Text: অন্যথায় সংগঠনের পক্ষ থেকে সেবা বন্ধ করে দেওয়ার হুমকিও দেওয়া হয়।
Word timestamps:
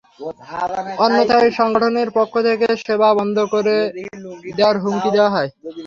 অন্যথায় 1.05 1.49
সংগঠনের 1.59 2.09
পক্ষ 2.17 2.33
থেকে 2.47 2.67
সেবা 2.85 3.09
বন্ধ 3.19 3.37
করে 3.53 3.75
দেওয়ার 4.57 4.77
হুমকিও 4.83 5.15
দেওয়া 5.15 5.33
হয়। 5.35 5.49